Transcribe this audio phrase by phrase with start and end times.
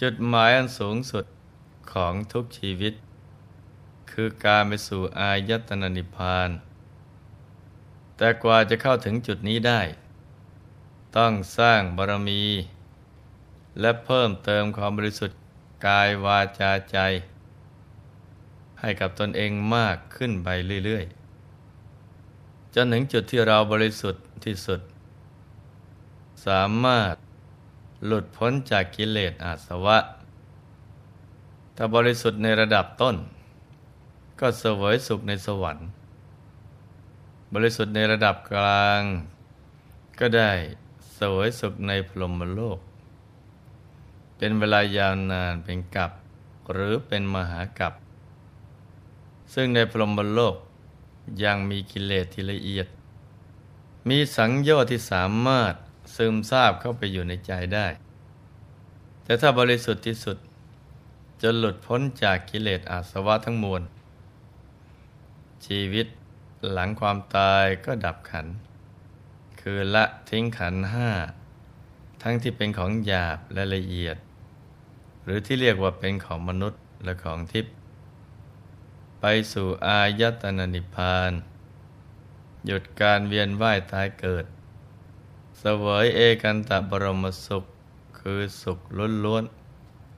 [0.00, 1.24] จุดหมายอันสูงสุด
[1.92, 2.94] ของทุกชีวิต
[4.10, 6.50] คือการไปสู่อายตนะนิพพาน
[8.16, 9.80] แต่กว่าจะเข้าถึงจุดนี้ได้
[11.16, 12.42] ต้องสร้างบารมี
[13.80, 15.38] และเพิ่มเติมความบริสุทธิ์
[15.86, 16.98] กายวาจาใจ
[18.80, 20.48] ให้กับตนเองมากขึ้นไป
[20.84, 24.80] เรื่อยๆ จนถึงจุดที่เราบริสุทธิ์ที่สุด
[26.46, 27.14] สามารถ
[28.06, 29.98] หลุดพ้นจากกิเลสอาสวะ
[31.76, 33.16] ถ้าบริสุทธิ์ในระดับต้น
[34.40, 35.86] ก็เสวยสุขในสวรรค์
[37.54, 39.02] บริสุทธิ์ในระดับกลาง
[40.18, 40.52] ก็ได้
[41.14, 42.78] เสวยสุขในพรหมโลก
[44.36, 46.10] เป็นเวลายาวนานเป็นกับ
[46.72, 47.94] หรือเป็นมหากับ
[49.54, 50.56] ซึ่งในพรหมโลก
[51.44, 52.86] ยังมีกิเลสที่ละเอียด
[54.08, 55.74] มีสังโยชน์ที่สามารถ
[56.16, 57.86] ซึมซาบเข้าไปอยู่ในใจได้
[59.24, 60.36] แต่ถ้าบริสุทธิ์ที่สุด
[61.42, 63.82] จะหลุดพ้นจากกิเลสอาสวะทั้งมวล
[65.66, 66.06] ชีวิต
[66.72, 68.46] หลังความตายก็ดับขัน
[69.60, 71.10] คือละทิ้งขันห้า
[72.22, 74.16] ทั้งที่เป็นของหยาบและละเอียด
[75.24, 77.74] หรือที่เรียกว่าเป็นของมนุษย์และของทิพย์
[79.20, 81.32] ไปสู่อายตนะนิพพาน
[82.66, 84.44] หยุดการเวียนว่ายตายเกิด
[85.62, 87.64] สวยเอกันตะบรมสุข
[88.18, 88.78] คือสุข
[89.24, 89.44] ล้วน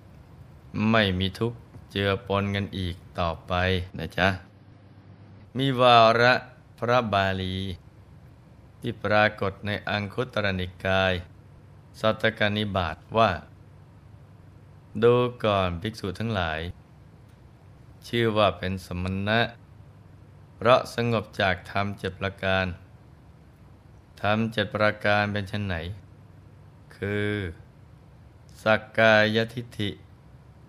[0.08, 1.58] ๆ ไม่มีทุกข์
[1.90, 3.52] เจือปนกันอีกต่อไป
[3.98, 4.28] นะจ๊ะ
[5.56, 6.34] มีวาระ
[6.78, 7.56] พระบาลี
[8.80, 11.12] ที่ปรากฏในอังคุตรนิกาย
[12.00, 13.30] สัตกนิบาตว่า
[15.02, 15.14] ดู
[15.44, 16.60] ก่อนภิกษุทั้งหลาย
[18.06, 19.40] ชื่อว่าเป็นสมณะ
[20.56, 22.66] เพราะสงบจากธรรมเจ็ดประการ
[24.20, 25.76] ทำเจ็ดประการเป็นชนไหน
[26.96, 27.32] คือ
[28.62, 29.90] สักกายทิฏฐิ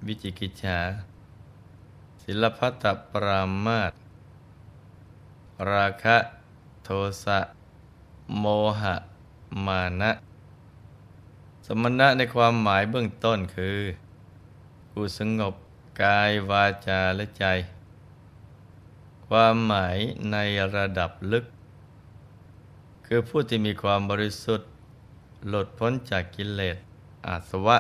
[0.06, 0.80] วิจิกิจฉา
[2.24, 3.92] ศิลพัตปรามาต
[5.72, 6.18] ราคะ
[6.84, 6.90] โท
[7.24, 7.40] สะ
[8.40, 8.46] โม
[8.82, 8.96] หะ
[9.66, 10.12] มานะ
[11.66, 13.80] สมณะในความหมายเบื้องต้นคือ
[14.92, 15.54] ผู้สงบ
[16.02, 17.46] กายวาจาและใจ
[19.28, 19.98] ความหมาย
[20.32, 20.38] ใน
[20.76, 21.46] ระดับลึก
[23.10, 24.70] คือผู้ที่มีความบริสุทธิ์
[25.48, 26.78] หลุดพ้นจากกิเลส
[27.28, 27.78] อาสวะ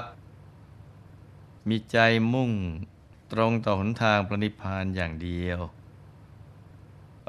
[1.67, 1.97] มีใจ
[2.33, 2.51] มุ่ง
[3.31, 5.59] ตรงต่อหนทางปณิพานอย่างเดียว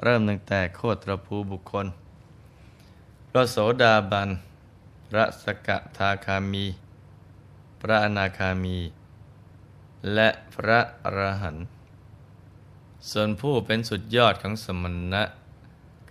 [0.03, 1.87] เริ่มตั้งแต่โคตรภูบุคคล
[3.29, 4.29] พระโสดาบัน
[5.09, 6.65] พระสกทาคามี
[7.81, 8.79] พระอนาคามี
[10.15, 11.65] และพระอรหันต์
[13.11, 15.23] ส่วนผู้เป็นสุดยอดของสมณะ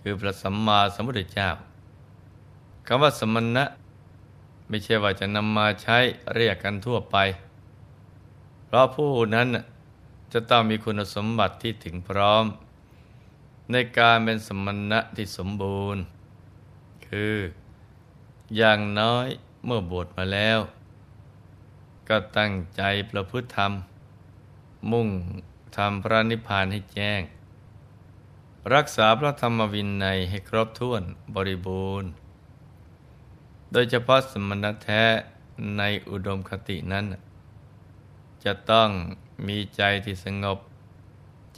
[0.00, 1.50] คือพระสัมมาสัมพุทธเจ้า
[2.90, 3.64] คำว่าสมณะ
[4.68, 5.98] ไม่ใช่ว่าจะนำมาใช้
[6.34, 7.16] เรียกกันทั่วไป
[8.66, 9.48] เพราะผู้นั้น
[10.32, 12.44] จะต้องมีคุณสมบัติที่ถึงพร้อม
[13.70, 16.02] ในการเป็นสมณะที่สมบูรณ์
[17.06, 17.36] คือ
[18.56, 19.26] อย่างน้อย
[19.64, 20.58] เมื่อบวชมาแล้ว
[22.08, 23.72] ก็ตั้งใจประพฤติธรรม
[24.90, 25.08] มุ่ง
[25.76, 27.20] ทำพระนิพพานให้แจ้ง
[28.74, 31.02] รักษาพระธรรมวินัยให้ครบถ้วน
[31.34, 32.10] บริบูรณ์
[33.72, 35.02] โดยเฉพาะสมณะแท้
[35.78, 37.04] ในอุดมคตินั้น
[38.44, 38.88] จะต้อง
[39.46, 40.58] มีใจที่สงบ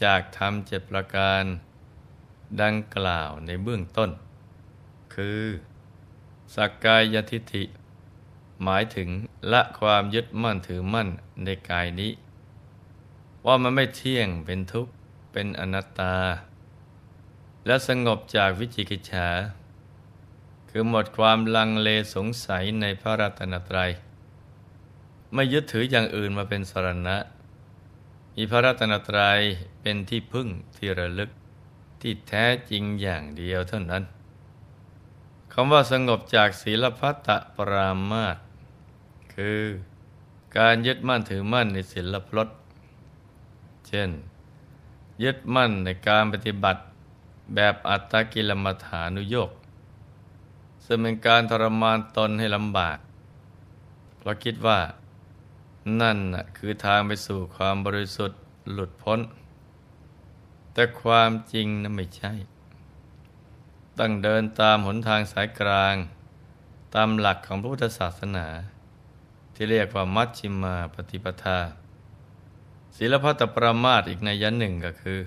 [0.04, 1.42] จากธรรมเจ็ดประการ
[2.62, 4.10] ดังกล่าวในเบื้องต้น
[5.14, 5.42] คือ
[6.54, 7.64] สักกายทิฏฐิ
[8.64, 9.08] หมายถึง
[9.52, 11.08] ละความยึดมั่นถือมั่น
[11.44, 12.12] ในกายนี้
[13.46, 14.92] ว่ามันไม่เที่ยงเป็นทุกข์
[15.32, 16.16] เป็นอนัตตา
[17.66, 19.28] และสงบจากวิจิกิจฉา
[20.72, 23.90] คือหมดความลังเลสงสัยในพระรัตนตรัย
[25.34, 27.16] ไม่ยึดถืออย่างอื่นมาเป็นสรณะ
[28.36, 29.40] มีพระรัตนตรัย
[29.80, 31.30] เป็นที่พึ่งที่ระลึก
[32.00, 34.02] ที่แท้จริงอย่างเดียวเท่านั้น
[35.52, 38.36] คำว่าสงบจากศีลพัตตปรามาต
[39.34, 39.60] คือ
[40.58, 42.48] การยึดมั่นถือมั่นในศีลพลด
[43.88, 44.10] เช่น
[45.22, 46.80] ยึดมั่นในการปฏิบัติ
[47.54, 49.50] แบบอัตตกิลมัฐานุโยก
[50.84, 52.98] ซึ่งเป็นการทรมานตนให้ลำบาก
[54.18, 54.80] เพราะคิดว่า
[56.00, 56.18] นั่น
[56.56, 58.40] คือทางไปสู่ความบริสุทธิ์
[58.72, 59.20] หลุดพ้น
[60.72, 62.32] แต่ความจริงนั้นไม่ใช่
[63.98, 65.94] ต้องเดินตามหนทางสายกลาง
[66.94, 68.46] ตามหลักของพุทธศาสนา
[69.54, 71.58] ที่เรียกว่ามัชชิมาปฏิปทา
[72.96, 75.20] ศีลพัตประมาทอีกในยันหนึ่งก็คือ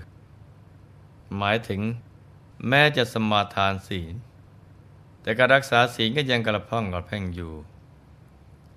[1.36, 1.80] หมายถึง
[2.68, 4.14] แม้จะสมาทานศีล
[5.24, 7.52] แต่การรักษาศีลก็ยังกระพ่องกระแพ่งอยู่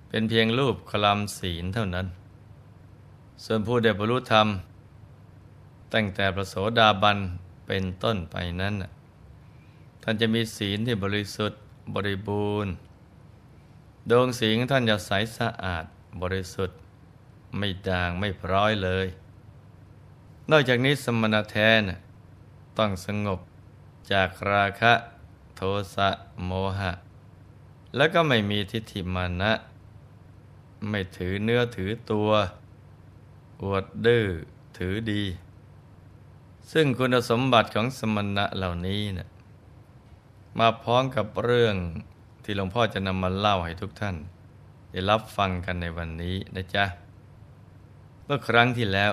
[0.10, 2.08] เป็นเพียงรูปคลำศีลเท่านั้น
[3.44, 4.48] ส่วนผู้ได้บรรลุธรรม
[5.94, 7.18] ตั้งแต่ประโสดาบัน
[7.68, 8.76] เป็นต้นไปนั้น
[10.02, 11.60] ท่านจะมีศีลที่บริสุทธิ์
[11.96, 12.72] บริบูรณ์
[14.10, 15.86] ดวงศีลท่านจะใสสะอาด
[16.22, 16.78] บริสุทธิ์
[17.58, 19.08] ไม่ด่างไม่พร้อยเลย
[20.52, 21.82] นอกจากนี้สมณะแทน
[22.78, 23.40] ต้องสงบ
[24.12, 24.94] จากราคะ
[25.58, 25.64] โท
[25.96, 26.10] สะ
[26.46, 26.92] โมหะ
[27.96, 29.52] แล้วก็ไม่มีทิฏฐิมานะ
[30.90, 32.30] ไม่ถือเนื้อถือตัว
[33.62, 34.26] อวดดื้อ
[34.78, 35.24] ถือดี
[36.72, 39.30] ซึ่งคุณสมบัติของสมณะเหล่านี้เนะี่ย
[40.60, 41.76] มาพร้อมกับเรื่อง
[42.44, 44.16] ที่หลวงพ่อจะนำมาเล่าให้ทุกท่าน
[44.92, 46.86] ได้รับฟังกันในวันนี้นะจ๊ะ
[48.26, 49.12] เมื่อครั้งที่แล้ว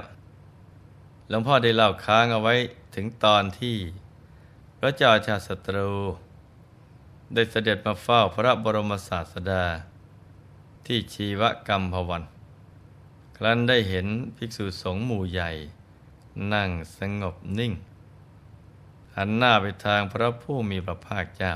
[1.28, 2.54] หลวงพ่อได้เล่าค้างเอาไว้
[2.94, 3.76] ถึงตอนที่
[4.78, 5.90] พระเจ้าชาติศัตรู
[7.32, 9.64] ได้เสด็จมาเฝ้าพระบรมศาสดา
[10.86, 12.22] ที่ชีวกรรมพวัน
[13.36, 14.06] ครั้นได้เห็น
[14.36, 15.50] ภิกษุสงฆ์หมู่ใหญ่
[16.52, 17.72] นั่งสงบนิ่ง
[19.16, 21.54] หันหน้าไปทางพระผู้มีพระภาคเจ้า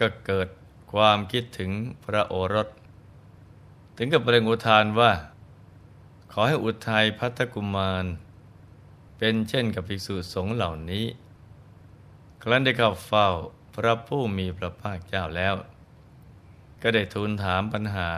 [0.00, 0.48] ก็เกิด
[0.92, 1.70] ความคิดถึง
[2.04, 2.68] พระโอรส
[3.96, 5.12] ถึงกับเปล่งอุทานว่า
[6.32, 8.04] ขอให้อุทัยพัทกุมาร
[9.18, 11.06] เป็นเช่นกับภิกษุสงฆ์เหล่านี้
[12.42, 13.28] ครั้นได้เข้าเฝ้า
[13.82, 15.54] พระผู้มีพระภาคเจ้าแล้ว
[16.82, 18.10] ก็ได้ทูลถามปัญหา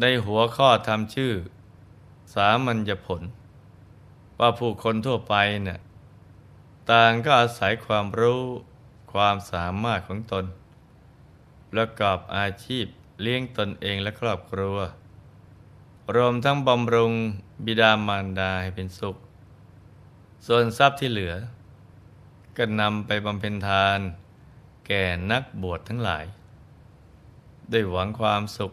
[0.00, 1.32] ได้หัวข้อทำชื่อ
[2.34, 3.22] สามัญญผล
[4.38, 5.34] ว่าผู้คนทั่วไป
[5.64, 5.80] เนี่ย
[6.90, 8.42] ต่างก็อาศัยความรู้
[9.12, 10.44] ความสามารถของตน
[11.72, 12.86] ประกอบอาชีพ
[13.22, 14.76] เลี้ยงตนเองและครอบครัว
[16.14, 17.12] รวมทั้งบำรุง
[17.64, 19.16] บิดามารดาให้เป็นสุข
[20.46, 21.34] ส่วนทรัพย์ที่เหลือ
[22.56, 24.00] ก็นำไปบำเพ็ญทาน
[24.90, 26.24] ก่นักบวชทั้งหลาย
[27.70, 28.72] ได้หวังความสุข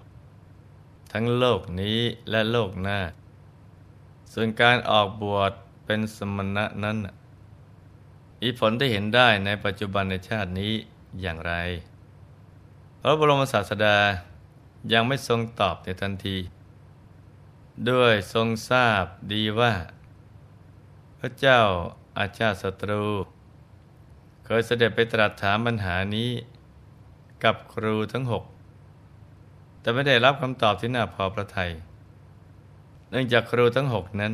[1.11, 1.99] ทั้งโลกนี้
[2.29, 2.99] และโลกหน้า
[4.33, 5.51] ส่วนการออกบวช
[5.85, 6.97] เป็นสมณะนั้น
[8.41, 10.73] มีผลที่เห็นได้ในปัจจุบันในชาตินี้
[11.21, 11.53] อย่างไร
[13.01, 13.97] พระบรมศาสดา
[14.93, 16.37] ยังไม่ทรงตอบในทันที
[17.89, 19.03] ด้วยทรงทราบ
[19.33, 19.73] ดีว่า
[21.19, 21.59] พระเจ้า
[22.17, 23.05] อาชาติศัตรู
[24.49, 26.29] เคยเสด็จไปตรัสถามปัญหานี้
[27.43, 28.43] กับครูทั้งหก
[29.81, 31.71] แต่ไม่ได้รับคำตอบที่น่าพอพระทยัย
[33.09, 34.33] เนื่องจากครูทั้งหกนั้น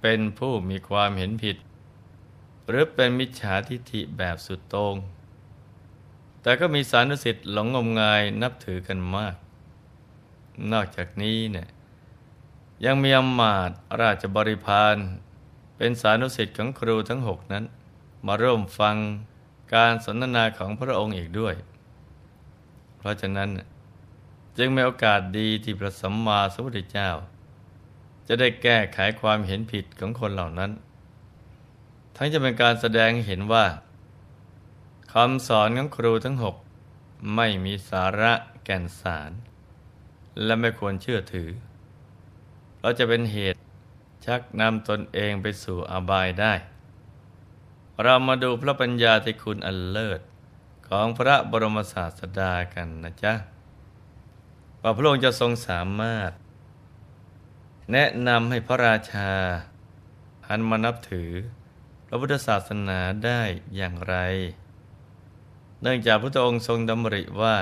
[0.00, 1.56] เป็นผู้มีความเห็นผิด
[2.68, 4.96] หรือเป็นมิจฉาทิฏฐิแบบสุดโตง่ง
[6.42, 9.36] แต่ก็มีสานุสิทธิ์หลงงมงายนับถือกันมาก
[10.72, 11.68] นอกจากนี้เนี่ย
[12.84, 13.70] ยังมีอมาต
[14.00, 14.96] ราชบริพาร
[15.76, 17.66] เป็นสานุสิทธิ์ของครูทั้งหกนั้น
[18.26, 18.96] มาร่วมฟัง
[19.74, 21.54] การสนทนาของพระองค์อีกด้วย
[22.96, 23.50] เพราะฉะนั้น
[24.58, 27.10] จึงมีโอกาสดีที่พระสัมมาสัมพุทธเจ้า
[28.28, 30.70] จะได้แก้ไขความเห็นผิดของคนเหล่านั้น
[32.16, 33.66] ทั้งจะเป็นการแสดงเห็นว่า
[35.12, 36.56] คำสอนของครูทั้งหก
[37.36, 38.32] ไม่มีสาระ
[38.64, 39.30] แก่นสาร
[40.44, 41.48] และไม่ควรเชื่อถือ
[42.80, 43.58] เราจะเป็นเหตุ
[44.26, 46.52] ชักนำตนเองไปสู่อบายได้
[48.02, 50.20] เรามาดูพระปัญญาที่คุณอันเลิศ
[50.88, 53.34] ของพระบรมศาสดากันนะจ๊ะ
[54.82, 56.30] ว่าพระองค์จะทรงสามารถ
[57.92, 59.30] แนะนำให้พระราชา
[60.48, 61.30] หันมานับถือ
[62.06, 63.42] พระพุทธศาสนาได้
[63.76, 64.16] อย่างไร
[65.82, 67.56] เนื่องจากพระองค์ทรงดำริว่า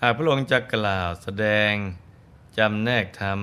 [0.00, 1.72] หากพระองค์จะกล่าวแสดง
[2.58, 3.40] จำแนกธรรม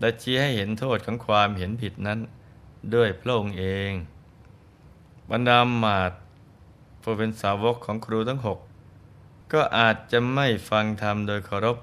[0.00, 2.18] และชี้ให้เห็นโทษของความเห็นผิดนั้น
[2.94, 3.92] ด้วยพระองค์เอง
[5.30, 6.12] บรรดาหมาด
[7.02, 8.58] ผู้เป็นสาวกของครูทั้งหก
[9.52, 11.78] ก็อาจจะไม่ฟังธรรมโดยเคารพ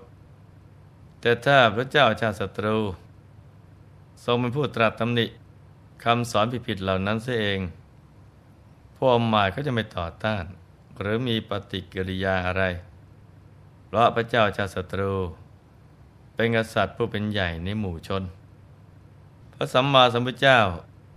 [1.21, 2.77] แต่ถ้าพระเจ้าชาติศัตรู
[4.25, 5.25] ทรงเป็นผู้ตรัสตำหนิ
[6.03, 7.59] คำสอนผิดๆเหล่านั้นเสียเอง
[8.95, 10.43] พวกอมายก็จะไม่ต่อต้าน
[10.99, 12.63] หรือมีปฏิกิริยาอะไร
[13.85, 15.13] เพราะพระเจ้าชาติศัตรู
[16.33, 18.23] เป็นกษัตริย์ผู้เป็นใหญ่ในหมู่ชน
[19.53, 20.59] พระสัมมาสัมพุทธเจ้า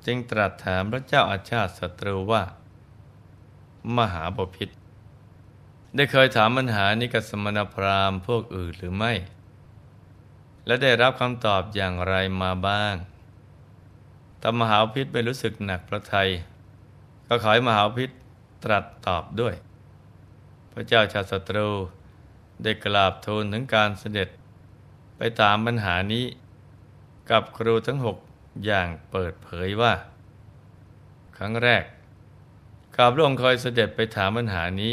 [0.06, 2.42] จึงตรัสถามพระเจ้าอาชาติศัตรูว่า
[3.96, 4.70] มหาบพิษ
[5.94, 9.12] ได้เคยถามปัญหานี้กับสมณพราหมณ์พวกอื่นหรือไม่
[10.66, 12.94] และได้รับคำตอบอย่างไรมาบ้าง
[14.40, 16.30] ถ้ามหาพิษไม่รู้สึกหนักพระทัย
[17.26, 18.10] ก็ขอให้มหาพิษ
[18.64, 19.54] ตรัสตอบด้วย
[20.72, 21.68] พระเจ้าชาติศัตรู
[22.62, 24.28] ได้กราบทูลถึงการเสด็จ
[25.16, 26.24] ไปถามปัญหานี้
[27.30, 28.16] กับครูทั้งหก
[28.64, 29.94] อย่างเปิดเผยว่า
[31.36, 31.84] ครั้งแรก
[32.94, 34.92] ข้าพระองค์เคยเสด็จไปถามปัญหานี้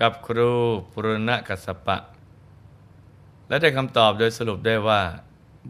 [0.00, 0.52] กับครู
[0.92, 1.96] ปุรณกัสปะ
[3.48, 5.02] และได้คำตอบโดยสรุปได้ว่า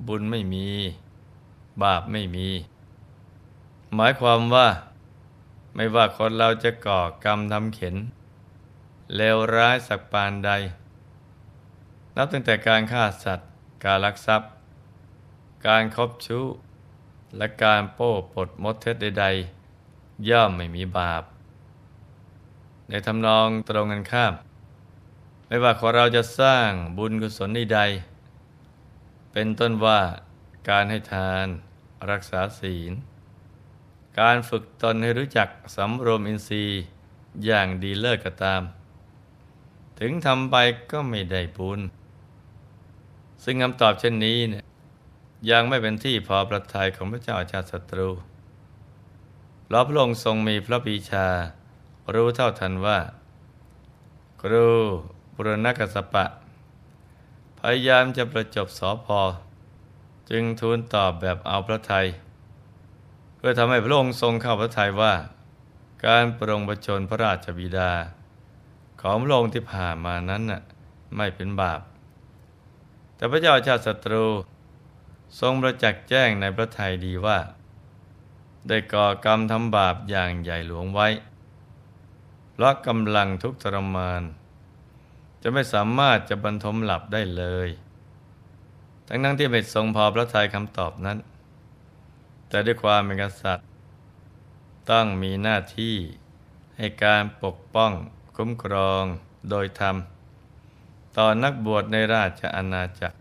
[0.07, 0.67] บุญไม่มี
[1.83, 2.49] บาปไม่มี
[3.95, 4.69] หมายความว่า
[5.75, 7.97] ไม่ว่าคนเราจะก่อกรรมทำเข็น
[9.17, 10.51] เลวร้ายสักปานใด
[12.17, 13.49] นับตั้งแต่การฆ่าสัตว์
[13.85, 14.51] การลักทรัพย์
[15.67, 16.45] การคบชู้
[17.37, 19.27] และการโป้ปดมดเท็จใด
[19.77, 21.23] ๆ ย่อมไม่มีบาป
[22.89, 24.35] ในทำนองตรงกันข้าม
[25.47, 30.01] ไม่ว่าคนเราจะสร้างบุญกุศลใดๆเป็นต้นว่า
[30.69, 31.47] การให้ทาน
[32.11, 32.93] รักษาศีล
[34.21, 36.83] การฝึกตนให้รู้จักสำรวมอินทรีย์
[37.45, 38.63] อย่างดีเลิศก็ตาม
[39.99, 40.57] ถึงทำไป
[40.91, 41.81] ก็ไม่ได้บุญ
[43.45, 44.65] ซึ่งคำตอบเช่นนี้เนี่ย
[45.51, 48.09] ยังไม่เป็นที่พอประทัยของพระเจ้าอาชาติศัตรู
[49.65, 51.27] เพราะพระองค์ทรงมีพระปีชา
[52.15, 52.99] รู้เท่าทันว่า
[54.43, 54.69] ครู
[55.35, 56.25] บุรณกสปะ
[57.59, 59.21] พยายามจะประจบสอพอ
[60.31, 62.07] จึงทูลตอบแบบเอาพระทัย
[63.37, 65.15] เพื่อทำให้พระองค์ทรงเข้าพระทัยว่า
[66.07, 67.93] การปรงประชนพระราชบิดา
[69.03, 70.63] ของพระองค์ที่ผ่านมานั้นน่ะ
[71.17, 71.81] ไม่เป็นบาป
[73.17, 74.25] แต่พระเจ้าชาติศัตรู
[75.41, 77.39] ทรงประจักษ์แจ้งในพระทัยดีว่า
[78.69, 81.09] ได้ก่อกรรมทำบาปอย่างใหญ่หลวงไว้
[82.53, 84.23] เพราะกำลังทุกทรมาน
[85.43, 87.69] จะไม่สามารถจะบรรทมหลับได้เลย
[89.09, 91.19] ทั้งนั้นที่ไม่ทรงพอพระทัยคำตอบนั้น
[92.49, 93.69] แต่ด้วยความเป็นกษัตริย์
[94.91, 95.97] ต้องมีหน้าที่
[96.77, 97.93] ให้การปกป้อง
[98.37, 99.05] คุ้มครอง
[99.51, 99.97] โดยธรรม
[101.17, 103.18] ต่อนักบวชในราชอาณาจักร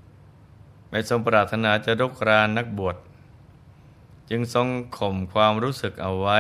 [0.90, 2.96] ไม่ทรงปรารถนาจะรกรานนักบวช
[4.30, 4.68] จึงทรง
[4.98, 6.40] ข่มความรู้สึกเอาไว้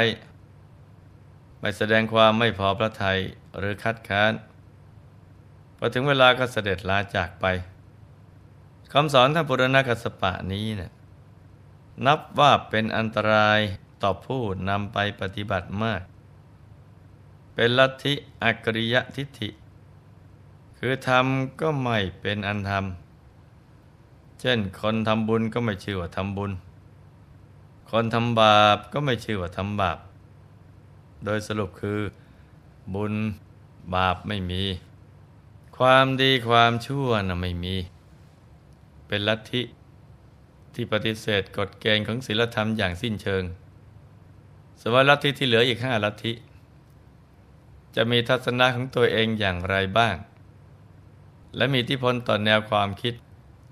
[1.60, 3.20] ไม่แสดงความไม่พอพระทัย
[3.58, 4.34] หรือคัดค้าน
[5.78, 7.46] พอถึงเวลาก็เสด็จลาจากไป
[8.94, 10.92] คำสอนท่านปุรณกัสปะนี้เนะี่ย
[12.06, 13.60] นับว่าเป็นอันตราย
[14.02, 16.02] ต่อผู้นำไปปฏิบัติมาก
[17.56, 18.14] เป็นลัทธิ
[18.44, 19.50] อักริยทิฏฐิ
[20.80, 23.07] คือทำก็ไม่เป็นอันทำ
[24.42, 26.52] เช่น คนทำบุญก็ไม่ชื่อว่าทำบุญ
[27.92, 29.98] คนทำบาปก็ไม่ชื่อว่าทำบาป
[31.26, 32.00] โดยสรุปคือ
[32.94, 33.14] บุญ
[33.96, 34.64] บาปไม่มี
[35.78, 37.76] ความดีความชั่วน่ะไม่มี
[39.08, 39.62] เป็นลัทธิ
[40.74, 43.44] ที่ปฏิเสธกฎเกณฑ์ของศีลธรรมอย่างสิ้นเชิง
[44.82, 46.34] สวลัทธิที่เหลืออีกห้าลัทธิ
[47.96, 50.16] จะมีทัศนะของตัวเองอย่างไรบ้าง
[51.56, 53.14] และมีที่พลต่อแนวความคิด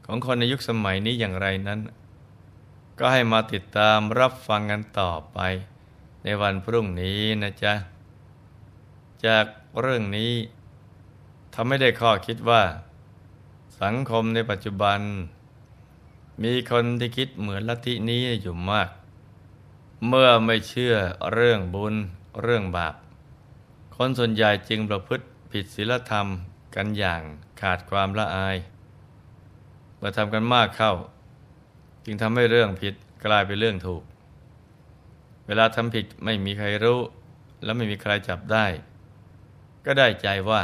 [0.06, 1.80] ของคนในยุคสมัยนี้อย่างไรนั้น
[3.00, 5.40] ก็ให้มาติดตามรับฟังกันต่อไป
[6.24, 7.74] ในวันพรุ่งนี้นะจ๊ะ
[9.26, 9.46] จาก
[9.82, 10.32] เรื่องนี้
[11.54, 12.64] ทำให้ได้ข้อคิดว่า
[13.82, 15.00] สังคมในปัจจุบัน
[16.44, 18.90] มีคนที่คิดเหมือนลัทธินี้อยู่มาก
[20.08, 20.96] เมื่อไม่เชื่อ
[21.34, 21.96] เรื่องบุญ
[22.42, 22.96] เรื่องบาป
[23.96, 26.28] คนส่วนใหญ่จึงประพฤติผิดศีลธรรม
[26.76, 27.22] กันอย่าง
[27.62, 28.58] ขาดความละอาย
[30.08, 30.94] มื่อทำกันมากเข้า
[32.06, 32.96] จึงทำให้เรื่องผิด
[33.26, 34.04] กลายเป็นเรื่องถูก
[35.48, 37.00] เวลาทำผิดไม่มีใครรู้
[37.64, 38.66] และไม่มีใครจับได้
[39.86, 40.62] ก็ได้ใจว่า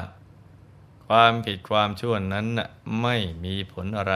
[1.08, 2.48] ความผิดความชั่วนั้น
[3.02, 4.16] ไม่มีผลอะไร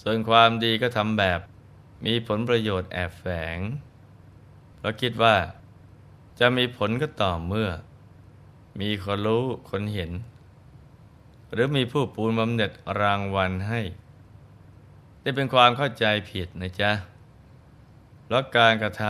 [0.00, 1.40] ส่วนความดีก็ทำแบบ
[2.06, 3.24] มีผลประโยชน์แอบแฝ
[3.56, 3.58] ง
[4.76, 5.36] เพราะคิดว่า
[6.40, 7.70] จะมีผลก็ต่อเมื่อ
[8.80, 10.12] มีคนรู้คนเห็น
[11.52, 13.80] หรือมีผู้ปูนบำเหน็จรางวัลให้
[15.22, 16.90] ได้เป็นความเข้าใจผิดนะจ๊ะ
[18.24, 19.02] เพราะการกระท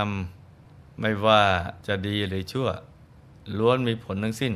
[0.47, 1.43] ำไม่ว่า
[1.87, 2.69] จะดีหรือชั่ว
[3.59, 4.55] ล้วนมีผลทั้งสิ้น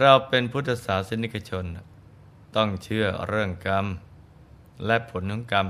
[0.00, 1.64] เราเป็นพุทธศาสนิกชน
[2.56, 3.86] ต้องเชื่อเรื่องกรรม
[4.86, 5.66] และผลของกรรม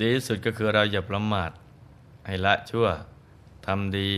[0.00, 1.50] ดีสุดก็คือเราอย่าประมาท
[2.26, 2.86] ให้ละชั่ว
[3.66, 4.10] ทำดี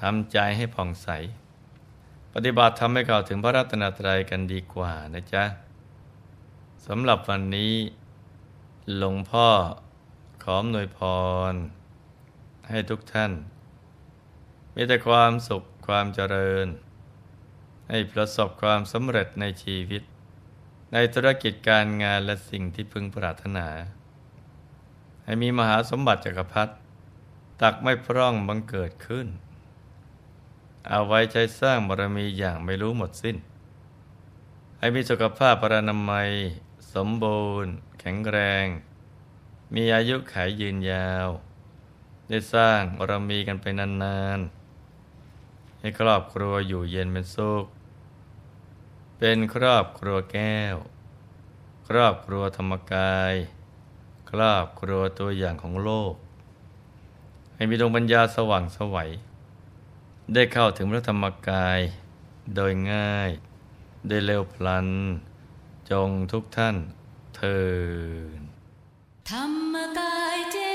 [0.00, 1.08] ทำใจให้ผ่องใส
[2.34, 5.44] ปฏิบัติทำให้เข้าถึงพระรัตนตรัยกันดีกว่านะจ๊ะ
[6.86, 7.74] สำหรับวันนี้
[8.96, 9.48] หลวงพ่อ
[10.44, 10.98] ขอมหนวยพ
[11.52, 11.54] ร
[12.68, 13.32] ให้ทุกท่าน
[14.74, 16.66] มีแต่ความสุขความเจริญ
[17.88, 20.02] ให้ประสบความสำเร็จในชีวิต
[20.92, 23.68] ในธุรกิจการงานและสิ่งที่พึงปรารถนา
[25.24, 26.72] ให้มีมหาสมบัติจักรพรรดิ
[27.62, 29.26] ตักไม่พร่องบังเกิดขึ้น
[30.86, 33.36] เอาไว้ใช้สร้างบารมีอย่างไม่รู้หมดสิ้น
[34.78, 36.30] ให้มีสุขภาพปรานามัย
[36.94, 38.66] สมบูรณ์ แข็งแรง
[39.74, 41.28] มีอายุขายยืนยาว
[42.28, 47.64] ได้สร้างบารมีกันไปนานๆ ให้ครอบครัวอยู่เย็นเป็นสุข
[49.18, 50.76] เป็นครอบครัวแก้ว
[51.88, 53.34] ครอบครัวธรรมกาย
[54.30, 56.14] ครอบครัวตัวอย่างของโลก
[57.54, 59.10] ให้มีดวงปัญญาสว่างสวัย
[60.34, 61.80] ได้เข้าถึงพระธรรมกาย
[62.54, 63.30] โดยง่าย
[64.08, 64.88] ได้เร็วพลัน
[65.90, 66.76] จงทุกท่าน
[67.36, 67.60] เทิ
[68.38, 68.40] น
[69.30, 70.67] ธรรมกายเจ